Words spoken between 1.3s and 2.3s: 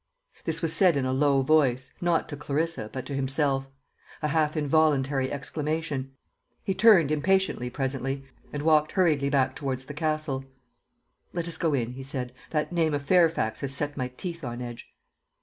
voice; not